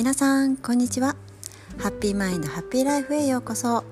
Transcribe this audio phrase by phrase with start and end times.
[0.00, 1.14] 皆さんこんにちは。
[1.76, 3.84] ハッピーマインドハッピーライフへようこそ、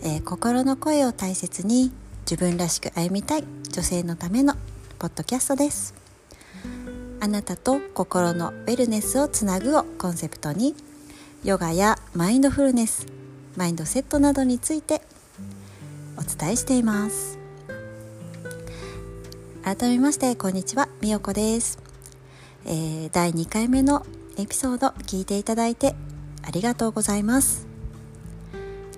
[0.00, 1.90] えー、心の声を大切に
[2.20, 4.54] 自分らしく歩みたい女性のための
[4.96, 5.92] ポッドキャストです。
[7.20, 10.76] あなたと心のウェルネスをつなぐをコンセプトに
[11.42, 13.08] ヨガやマインドフルネス
[13.56, 15.02] マインドセットなどについて
[16.16, 17.40] お伝えしています。
[19.64, 21.80] 改めましてこんにちはみよこです、
[22.66, 25.94] えー、第2回目のエピソード聞いていただいて
[26.42, 27.66] ありがとうございます。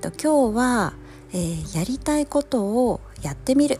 [0.00, 0.92] と今日は、
[1.32, 3.78] えー、やりたいことをやってみるっ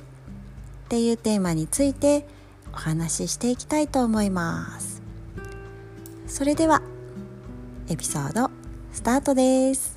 [0.88, 2.26] ていうテーマについて
[2.72, 5.02] お話ししていきたいと思います。
[6.26, 6.82] それでは
[7.88, 8.50] エピソード
[8.92, 9.95] スタートです。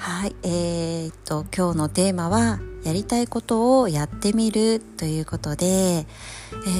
[0.00, 6.06] はい、えー、っと今日のテーマはやりたいことをやってみるということで、え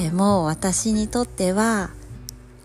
[0.09, 1.91] ー、もう私にとっては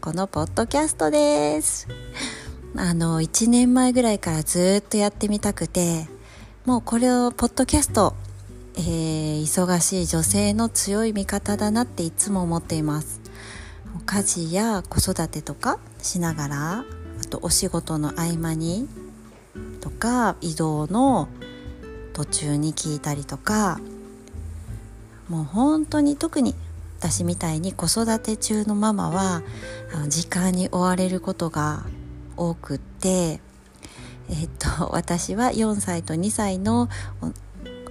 [0.01, 1.89] このポッドキャストです。
[2.75, 6.09] あの1年前ぐらいからずっとやってみたくて
[6.65, 8.15] もうこれをポッドキャスト、
[8.77, 13.21] えー、忙しい女性の強い味方だなっていつも思っています。
[14.07, 16.85] 家事や子育てとかしながら
[17.21, 18.89] あとお仕事の合間に
[19.81, 21.29] とか移動の
[22.13, 23.79] 途中に聞いたりとか
[25.29, 26.55] もう本当に特に
[26.99, 29.43] 私みたいに子育て中のママは
[30.09, 31.85] 時間に追われることが
[32.37, 33.41] 多くって
[34.31, 36.89] えっと 私は4歳と2歳の、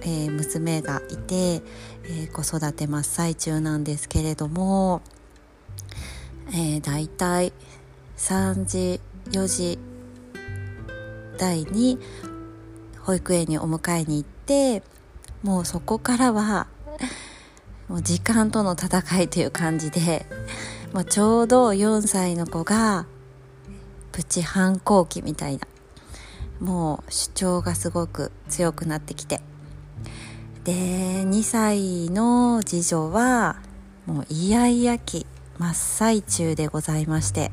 [0.02, 1.62] えー、娘がいて、
[2.04, 5.02] えー、子育て真っ最中なんですけれども、
[6.50, 7.52] えー、だいたい
[8.18, 9.00] 3時
[9.30, 9.78] 4時
[11.36, 11.98] 台に
[13.02, 14.82] 保育園にお迎えに行って
[15.42, 16.66] もうそこからは
[17.88, 20.26] もう時間との戦いという感じで
[20.92, 23.06] もうちょうど4歳の子が
[24.12, 25.66] プチ反抗期みたいな
[26.58, 29.40] もう主張がすごく強くなってきて
[30.64, 33.56] で2歳の次女は
[34.06, 35.26] もうイヤイヤ期
[35.58, 37.52] 真っ最中でございまして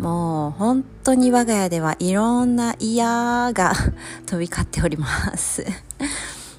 [0.00, 3.74] もう本当に我が家ではいろんな嫌が
[4.24, 5.66] 飛び交っております。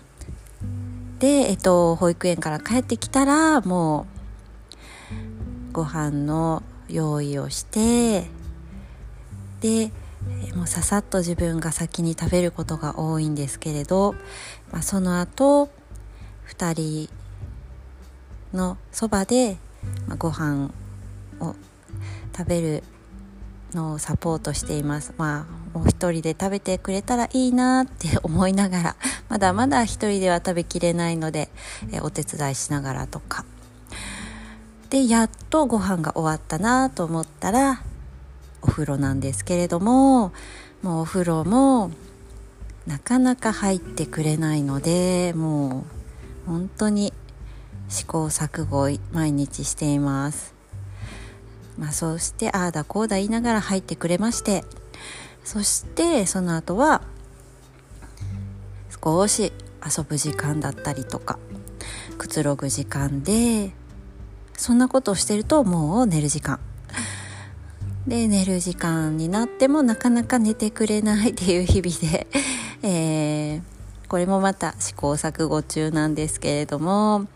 [1.18, 4.06] で、えっと、保育園から帰ってきたらも
[5.72, 8.30] うご飯の用意をして
[9.60, 9.92] で
[10.56, 14.14] もうささっと自分が先に食べることが多いんですけれど、
[14.72, 15.70] まあ、その後
[16.48, 17.10] 2人
[18.56, 19.58] のそばで、
[20.08, 20.70] まあ、ご飯
[21.40, 21.56] を
[22.38, 22.84] 食べる
[23.74, 25.14] のサポートしています。
[25.18, 28.96] まあお一人で食べてくれたらいいなって 思いながら
[29.30, 31.50] まだまだ一人では食べきれないので、
[31.92, 33.46] えお手伝いしながらとか。
[34.90, 37.82] でやっとご飯が終わったなと思ったら
[38.62, 40.34] お風呂なんですけれども
[40.82, 41.92] もうお風呂も
[42.86, 45.86] なかなか入ってくれないのでも
[46.46, 47.14] う本当に
[47.88, 50.61] 試行錯誤毎日しています。
[51.78, 54.64] まあ、そうしてああだこうだ言いながら入ってくれまして
[55.44, 57.02] そしてその後は
[59.04, 59.52] 少し
[59.84, 61.40] 遊ぶ時間だったりとか
[62.18, 63.72] くつろぐ時間で
[64.56, 66.60] そんなことをしてるともう寝る時間。
[68.08, 72.28] で寝る時間になってもなかなか寝てくれないっていう日々で、
[72.82, 73.62] えー、
[74.08, 77.28] これもまた試行錯誤中なんですけれども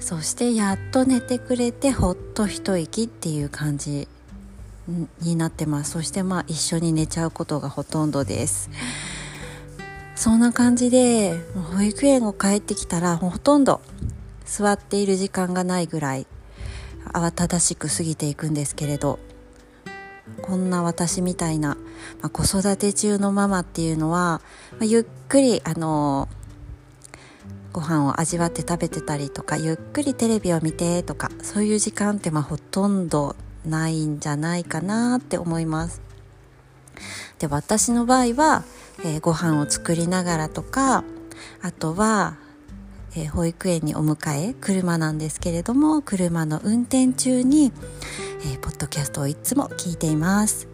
[0.00, 4.08] そしてやっと寝てくれてほっと一息っていう感じ
[5.20, 5.92] になってます。
[5.92, 8.70] そしてまあ一緒に寝ちゃうことがほとんどです。
[10.16, 11.38] そんな感じで
[11.74, 13.80] 保育園を帰ってきたらほとんど
[14.44, 16.26] 座っている時間がないぐらい
[17.12, 19.18] 慌ただしく過ぎていくんですけれど
[20.42, 21.78] こんな私みたいな、
[22.20, 24.42] まあ、子育て中のママっていうのは、
[24.72, 26.39] まあ、ゆっくりあのー
[27.72, 36.02] ご飯を味わって食べてたりとかゆっくりテレビを見てとかそういう時間ってまあほとんどないんじゃないかなって思います。
[37.38, 38.64] で私の場合は、
[39.04, 41.04] えー、ご飯を作りながらとか
[41.62, 42.36] あとは、
[43.16, 47.72] えー、保育園にお迎え車なんですけれども車の運転中に、
[48.42, 50.68] えー、ポッドキャストをいつも聞いています。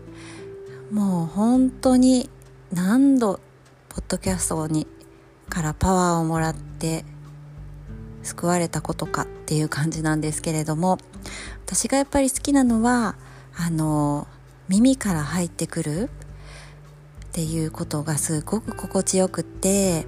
[0.91, 2.31] もう本当に
[2.73, 3.41] 何度
[3.89, 4.87] ポッドキャストに
[5.49, 6.66] からパワーをもらって
[8.23, 10.99] 救われたことかっていう感じなんですけれども
[11.65, 13.17] 私がやっぱり好きなのは
[13.57, 14.27] あの
[14.69, 16.11] 耳から入ってくる
[17.27, 20.07] っていうことがすごく心地よくって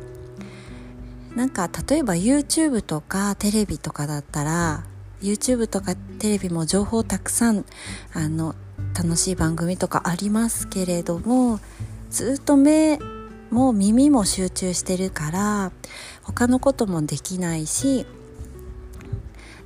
[1.36, 4.84] なんか例えば YouTube とかテレビとかだったら
[5.22, 7.64] YouTube とかテレビも情報たくさん
[8.12, 8.54] あの
[8.96, 11.60] 楽しい番組とかありますけれども
[12.10, 12.98] ずっと目
[13.50, 15.72] も耳も集中してるから
[16.28, 18.06] 他のこともできないし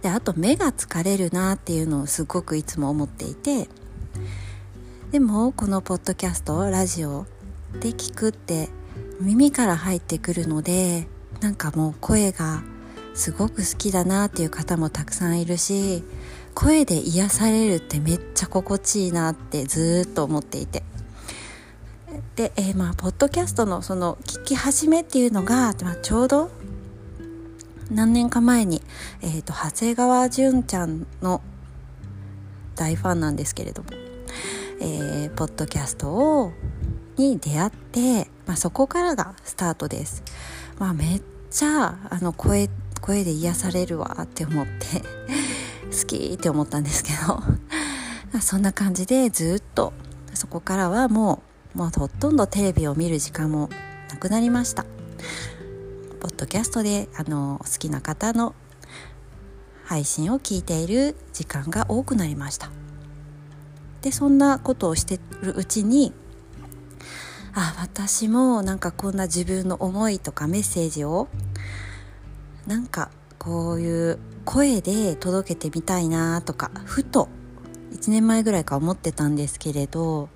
[0.01, 3.69] であと目が疲れるなっていうのをすごくいつも思っていて
[5.11, 7.27] でもこのポッドキャストラジオ
[7.81, 8.69] で聞くって
[9.21, 11.09] 耳から入ってくるので
[11.41, 12.63] なんかもう声が
[13.15, 16.05] すごく好きだなっていう方もたくさんいるし
[16.55, 20.85] 声で癒されるってめっちゃ心地いいなってずっと思っていて。
[22.37, 26.51] で、えー、まあポッドキャストのその聞き始めっていうのが、まあ、ちょうど
[27.91, 28.83] 何年か前に、
[29.21, 31.43] えーと、長谷川純ちゃんの
[32.75, 33.91] 大ファンなんですけれども、
[34.81, 36.53] えー、ポッドキャストを
[37.17, 40.23] に出会って、まあ、そこからがスタートです。
[40.79, 42.71] まあ、めっちゃあの声
[43.03, 45.03] 声で癒されるわって思って
[45.91, 47.11] 好きって思ったんですけ
[48.33, 49.93] どそんな感じでずっと
[50.35, 53.69] そこからはもうもうほとんどテレビを見る時間も
[54.11, 54.85] なくなりました。
[56.23, 58.55] ポッドキャストであの好きな方の
[59.85, 62.71] 配信を聞いている時間が多くなりました
[64.03, 66.13] でそんなことをしてるうちに
[67.55, 71.27] あ私もなんかこんな自分の思いとかメッセージを
[72.69, 73.11] なんか
[73.41, 77.29] こういう声で届けてみたいなとかふと
[77.91, 80.29] 1年前ぐらいか思ってたんですけれど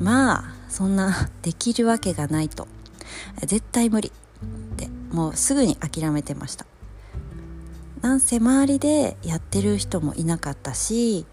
[0.00, 2.66] まあそんなできるわけがないと。
[3.40, 4.12] 絶対無理。
[5.10, 6.66] もうすぐに諦めてました。
[8.00, 11.26] なんせ周りでやってる人もいなかったし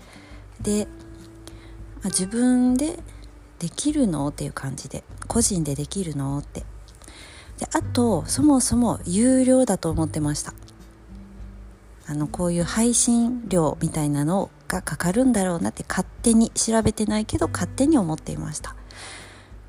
[0.62, 0.88] で
[2.04, 3.00] 自分で
[3.58, 4.28] できるの？
[4.28, 5.04] っていう感じで。
[5.28, 6.38] 個人でできるの？
[6.40, 6.62] って。
[7.58, 10.54] であとそもそも有料だと思ってました。
[12.06, 18.76] あのこういう配信料みたいなのをがかかるんだろうなって勝手に調べてないけど勝手に思っていました。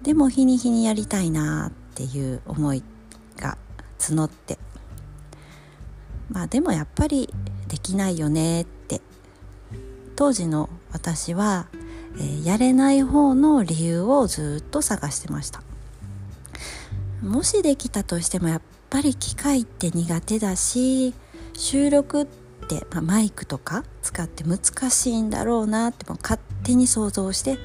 [0.03, 2.85] でも日に日にやりたいなっていう思い
[3.37, 3.59] が
[3.99, 4.59] 募って。
[6.31, 7.35] まあでもやっぱり
[7.67, 9.01] できないよねって。
[10.17, 11.67] 当時の私は、
[12.17, 15.63] えー、やれない方の理由をずっと探してました。
[17.23, 21.15] もしできたとしてもやっぱり機械って苦手だし
[21.55, 22.40] 収録って、
[22.91, 24.59] まあ、マイクとか使って難
[24.91, 27.59] しいんだろうなっても勝手に想像して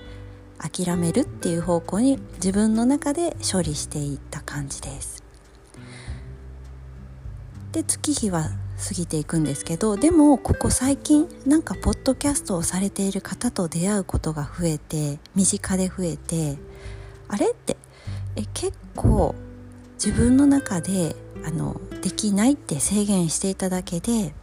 [0.58, 5.24] 諦めるっていう方向に自分の中で処理していった感じです。
[7.72, 8.52] で月日は
[8.88, 16.58] 過ぎていくんですけどでもここ最近なんかポッドキャストをされている方と出会うことが増えて身近で増えて
[17.28, 17.76] あれって
[18.38, 19.36] え結構
[19.96, 21.16] 自分の中で
[21.46, 24.34] あのできないって制限していただけで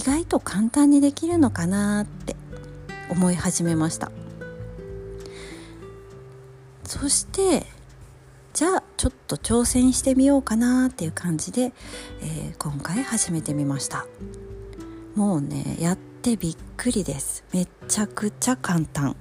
[0.00, 2.34] 意外と簡単にできるのかなって
[3.10, 4.10] 思い始めました。
[6.84, 7.66] そして
[8.54, 11.74] じゃあちょっと挑戦してみようかなっていう感じで、
[12.22, 14.06] えー、今回始めてみました。
[15.16, 17.44] もうねやってびっくりです。
[17.52, 19.14] めちゃくちゃ簡単、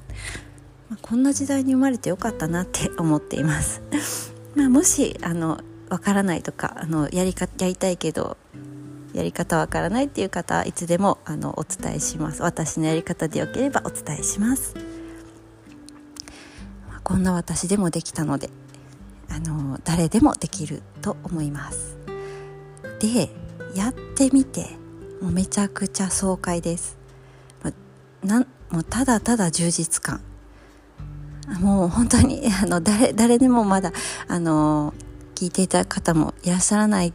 [0.89, 3.81] まあ、こんな時代に生まれてよかったなって思っています。
[4.55, 8.37] まあもしあのわからないとかあのやりかやりたいけど
[9.13, 12.41] やり方わからないっていう方いつでもあのお伝えします。
[12.41, 14.75] 私のやり方でよければお伝えします、
[16.87, 18.49] まあ、こんな私でもできたので
[19.29, 21.97] あの誰でもできると思います。
[22.99, 23.29] で
[23.75, 24.77] やってみて
[25.21, 26.97] もうめちゃくちゃ爽快です。
[28.23, 30.21] なんもうただただ充実感。
[31.61, 33.91] もう本当にあの誰誰でもまだ
[34.27, 34.93] あの
[35.35, 37.13] 聞いていた方もいらっしゃらない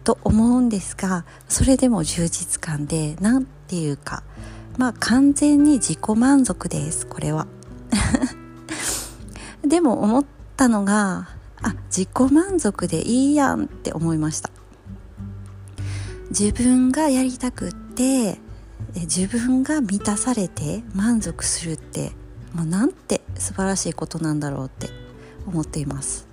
[0.00, 4.22] と思うんですがそれでも充実感で何ていうか
[4.76, 7.46] まあ完全に自己満足ですこれは。
[9.66, 10.24] でも思っ
[10.56, 11.28] たのが
[11.62, 14.50] あ自己満足でいいやんって思いました。
[16.30, 18.38] 自分がやりたくって
[18.94, 22.12] 自分が満たされて満足するって
[22.54, 24.88] もうなんて素晴らしいことなんだろうって
[25.46, 26.26] 思っています。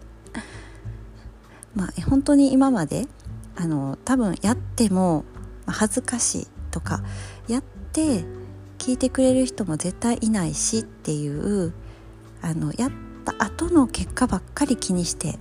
[1.75, 3.07] まあ本当に今まで
[3.55, 5.23] あの多分やっても
[5.65, 7.01] 恥ずかしいとか
[7.47, 8.25] やって
[8.77, 11.73] 聞いてくれる人も絶対いないしっていう
[12.41, 12.91] あのやっ
[13.23, 15.39] た後の結果ばっかり気にして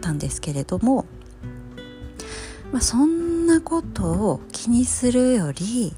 [0.00, 1.06] たんですけれども、
[2.70, 5.94] まあ、そんなことを気にするより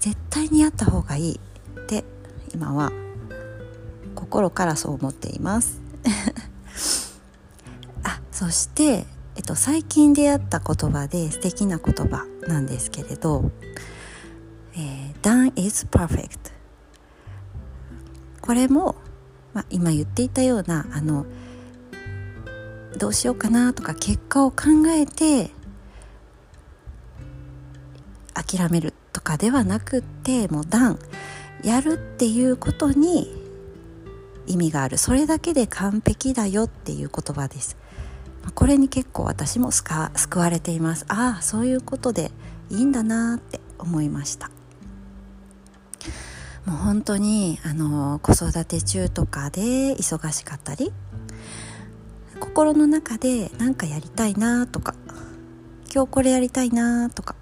[0.00, 1.40] 絶対にやった方がいい
[1.80, 2.04] って
[2.54, 2.92] 今は
[4.14, 5.80] 心からそう思っています。
[8.02, 13.50] あそしてえっと、最近出会った言葉で素敵な言葉なんですけれど
[14.76, 16.52] 「えー、done is perfect」
[18.40, 18.94] これも、
[19.52, 21.26] まあ、今言っていたようなあの
[22.96, 25.50] どうしようかなとか結果を考えて
[28.34, 30.98] 諦めるとかではなくってもう段
[31.62, 33.34] やるっていうことに
[34.46, 34.98] 意味がある。
[34.98, 37.76] それだけで完璧だよっていう言葉です。
[38.52, 41.06] これに結構私も救われています。
[41.08, 42.30] ああそういうことで
[42.70, 44.50] いいんだなって思いました。
[46.66, 50.92] もう本当にあの子育て中とかで忙しかったり
[52.40, 54.94] 心の中で何かやりたいなとか
[55.94, 57.36] 今日これやりたいなとか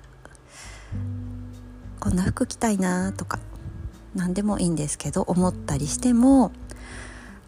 [2.00, 3.38] こんな服着たいなとか
[4.14, 6.50] 何でもいいんですけど思ったりしても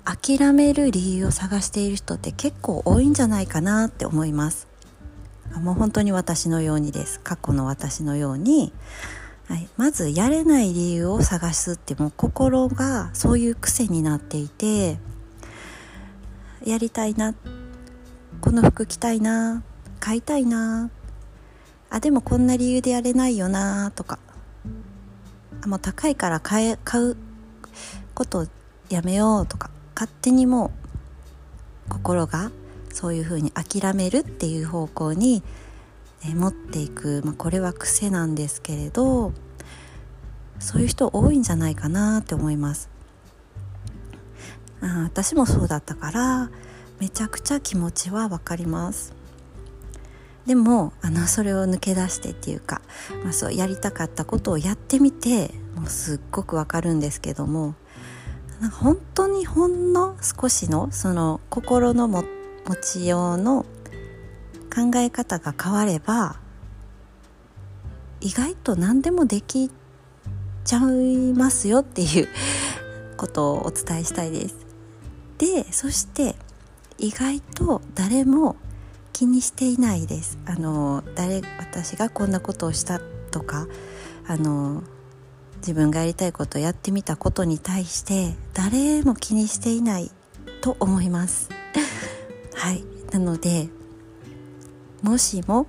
[0.05, 4.69] 諦める理由を探している人って結構多いんじゃないかなって思います。
[5.55, 7.21] もう本当に私のようにです。
[7.21, 8.73] 過去の私のように、
[9.49, 14.99] はい、まずやれない理由を探すってもう心がそういう癖になっていて。
[16.65, 17.35] やりたいな。
[18.41, 19.63] この服着たいな。
[20.01, 20.91] 買いたいな。
[21.91, 24.19] あでもこんな理由でやれないよなとか。
[25.67, 27.17] もう高いから買え買う
[28.15, 28.47] こと
[28.91, 29.71] やめようとか。
[29.95, 30.73] 勝手にも
[31.89, 32.51] う心が
[32.91, 35.43] そういうふうに諦めるっていう方向に、
[36.27, 39.35] え持っていく、まあ、これは癖なんですけれど
[40.59, 42.89] そういう人多いんじゃないかなって思います。
[44.81, 46.51] あ私もそうだったから
[46.99, 49.13] めちゃくちゃ気持ちは分かります。
[50.47, 52.81] でもあのそれを抜け出してっていうか、
[53.23, 57.75] まあ、そうやりたかったことをやってみてもうすっごくわかるんですけども
[58.71, 62.25] 本当にほんの少しのその心の持
[62.83, 63.65] ちようの
[64.75, 66.37] 考え方が変われば
[68.21, 69.71] 意外と何でもでき
[70.65, 72.29] ちゃいますよっていう
[73.17, 74.57] ことをお伝えしたいです。
[75.39, 76.35] でそして
[76.99, 78.57] 意外と誰も
[79.13, 83.67] 気にしていないですあの誰私がこんなことをしたとか
[84.27, 84.83] あの
[85.65, 90.11] 自分がやりたいことをやってみたことに対して誰も気にしていない
[90.61, 91.49] と思います。
[92.55, 92.85] はい。
[93.11, 93.71] なので
[95.01, 95.67] もしも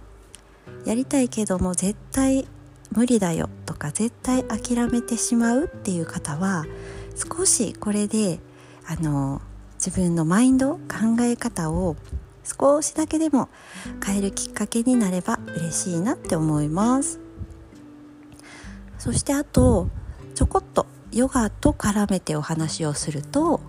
[0.83, 2.45] やりたいけども絶対
[2.91, 6.65] 無理だよとか絶対諦めてしまうっていう方は
[7.15, 8.39] 少しこれで
[8.85, 9.41] あの
[9.75, 10.79] 自分のマインド考
[11.21, 11.95] え方を
[12.43, 13.47] 少しだけでも
[14.05, 17.24] 変えるきっかけになれば嬉しいなって思います。
[18.97, 19.89] そしてあと
[20.33, 23.61] ちょこっとヨガと絡めてお話をすると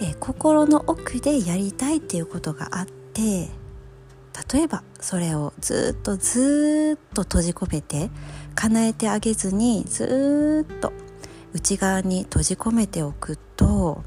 [0.00, 3.48] え心の奥でやりたいっていうことがあって
[4.52, 8.10] 例えばそれをずっとずっと閉じ込めて
[8.54, 10.92] 叶えてあげずにずっと
[11.52, 14.02] 内側に閉じ込めておくと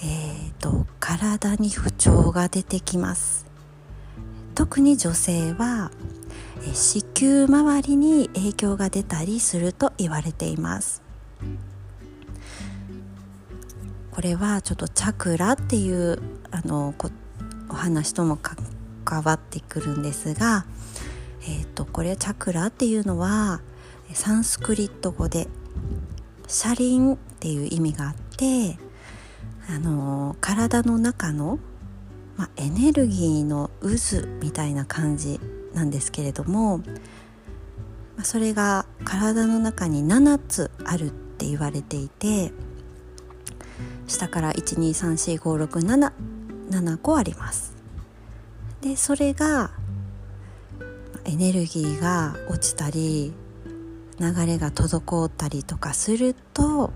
[0.00, 3.46] えーと、体に不調が出てきます。
[4.54, 5.90] 特に女性は
[6.72, 11.02] 子宮周りに影響が出たりすると言われています。
[14.10, 16.92] これはちょっとチャクラっていうあの
[17.68, 20.66] お話とも関わってくるんですが、
[21.42, 23.60] えーと、とこれチャクラっていうのは
[24.14, 25.46] サンスクリット語で
[26.48, 28.76] 車輪っていう意味があって
[29.68, 31.58] あの体の中の、
[32.36, 35.38] まあ、エネルギーの渦みたいな感じ
[35.78, 36.80] なんですけれども、
[38.24, 42.52] それが体の中に7つあるって言われていて
[44.08, 47.76] 下から12345677個あります。
[48.80, 49.70] でそれが
[51.24, 53.32] エネルギーが落ちたり
[54.18, 56.92] 流れが滞ったりとかすると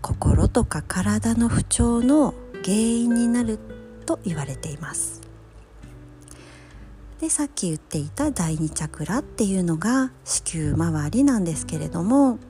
[0.00, 3.58] 心とか体の不調の原因になる
[4.06, 5.21] と言われています。
[7.22, 12.40] でさっき言っていた第二チャクラっていうのが子宮周りなんですけれども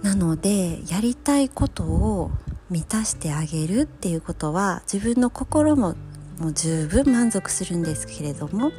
[0.00, 2.30] なのでやりたいことを
[2.70, 5.94] 満たしてあげるっていうことは自分の心も
[6.38, 8.72] もう十分満足するんですけれども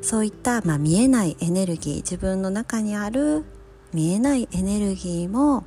[0.00, 3.44] そういった、まあ、見えないエネルギー自分の中にある
[3.92, 5.66] 見えないエネルギーも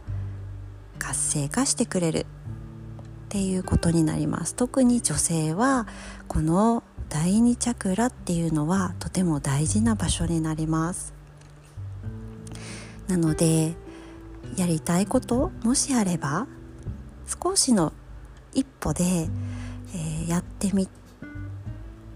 [0.97, 2.25] 活性化してくれるっ
[3.29, 4.55] ていうことになります。
[4.55, 5.85] 特に女性は
[6.27, 11.13] この第二チャクラっていうのはとても大事な場所になります
[13.07, 13.75] なので
[14.57, 16.47] やりたいこともしあれば
[17.43, 17.93] 少しの
[18.53, 20.87] 一歩で、えー、やってみ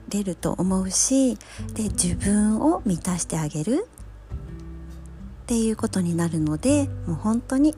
[0.09, 1.35] れると思うし
[1.73, 3.87] で自分を満たしてあげる
[5.43, 7.75] っていうことになるのでもう本当に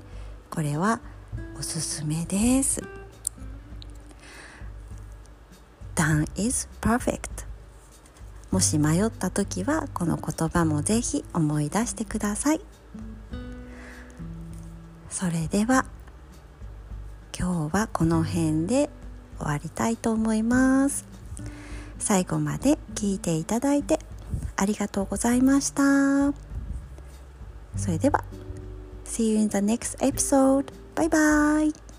[0.49, 0.99] これは
[1.57, 3.00] おすすめです。
[5.95, 7.45] Done is perfect
[8.51, 12.61] もし迷った時はこの言葉もぜひ思い出してください
[15.09, 15.85] それでは
[17.37, 18.89] 今日はこの辺で
[19.39, 21.05] 終わりたいと思います
[21.99, 23.99] 最後まで聞いていただいて
[24.55, 26.33] ありがとうございました
[27.77, 28.23] それでは
[29.11, 30.71] See you in the next episode.
[30.95, 31.90] Bye bye.